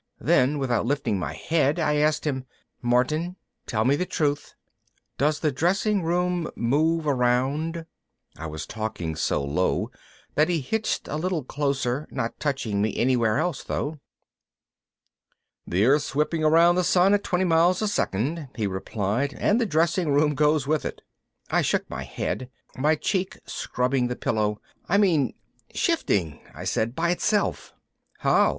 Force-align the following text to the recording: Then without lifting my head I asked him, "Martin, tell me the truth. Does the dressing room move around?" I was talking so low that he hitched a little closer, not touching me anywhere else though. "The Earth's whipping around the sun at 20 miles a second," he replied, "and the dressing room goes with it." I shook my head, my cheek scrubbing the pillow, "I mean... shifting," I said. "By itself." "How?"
Then 0.19 0.57
without 0.57 0.87
lifting 0.87 1.19
my 1.19 1.33
head 1.33 1.77
I 1.77 1.97
asked 1.97 2.25
him, 2.25 2.47
"Martin, 2.81 3.35
tell 3.67 3.85
me 3.85 3.95
the 3.95 4.03
truth. 4.07 4.55
Does 5.19 5.41
the 5.41 5.51
dressing 5.51 6.01
room 6.01 6.49
move 6.55 7.05
around?" 7.05 7.85
I 8.35 8.47
was 8.47 8.65
talking 8.65 9.15
so 9.15 9.43
low 9.43 9.91
that 10.33 10.49
he 10.49 10.59
hitched 10.59 11.07
a 11.07 11.17
little 11.17 11.43
closer, 11.43 12.07
not 12.09 12.39
touching 12.39 12.81
me 12.81 12.97
anywhere 12.97 13.37
else 13.37 13.63
though. 13.63 13.99
"The 15.67 15.85
Earth's 15.85 16.15
whipping 16.15 16.43
around 16.43 16.77
the 16.77 16.83
sun 16.83 17.13
at 17.13 17.23
20 17.23 17.43
miles 17.45 17.79
a 17.83 17.87
second," 17.87 18.49
he 18.55 18.65
replied, 18.65 19.35
"and 19.37 19.61
the 19.61 19.67
dressing 19.67 20.11
room 20.11 20.33
goes 20.33 20.65
with 20.65 20.83
it." 20.83 21.03
I 21.51 21.61
shook 21.61 21.87
my 21.91 22.01
head, 22.05 22.49
my 22.75 22.95
cheek 22.95 23.37
scrubbing 23.45 24.07
the 24.07 24.15
pillow, 24.15 24.59
"I 24.89 24.97
mean... 24.97 25.35
shifting," 25.75 26.39
I 26.55 26.63
said. 26.63 26.95
"By 26.95 27.11
itself." 27.11 27.75
"How?" 28.17 28.49